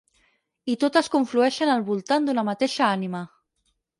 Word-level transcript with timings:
I 0.73 0.75
totes 0.83 1.09
conflueixen 1.15 1.71
al 1.75 1.85
voltant 1.91 2.27
d'una 2.29 2.47
mateixa 2.49 2.87
ànima. 2.97 3.21